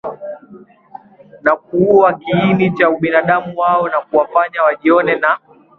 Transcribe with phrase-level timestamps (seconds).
[1.43, 5.39] na kuua kiini cha ubinadamu wao na kuwafanya wajione na